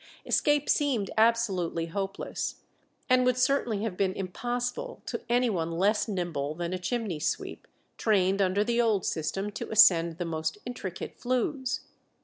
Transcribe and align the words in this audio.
Escape 0.25 0.67
seemed 0.67 1.11
absolutely 1.15 1.85
hopeless, 1.85 2.55
and 3.07 3.23
would 3.23 3.37
certainly 3.37 3.83
have 3.83 3.95
been 3.95 4.13
impossible 4.13 4.99
to 5.05 5.21
any 5.29 5.47
one 5.47 5.69
less 5.71 6.07
nimble 6.07 6.55
than 6.55 6.73
a 6.73 6.79
chimney 6.79 7.19
sweep, 7.19 7.67
trained 7.99 8.41
under 8.41 8.63
the 8.63 8.81
old 8.81 9.05
system 9.05 9.51
to 9.51 9.69
ascend 9.69 10.17
the 10.17 10.25
most 10.25 10.57
intricate 10.65 11.15
flues. 11.19 11.81